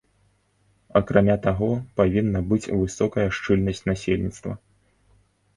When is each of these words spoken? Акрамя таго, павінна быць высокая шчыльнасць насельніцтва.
Акрамя 0.99 1.35
таго, 1.43 1.69
павінна 2.01 2.41
быць 2.53 2.71
высокая 2.81 3.27
шчыльнасць 3.39 3.85
насельніцтва. 3.91 4.53